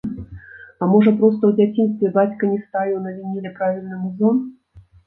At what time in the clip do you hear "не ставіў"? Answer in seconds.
2.55-2.97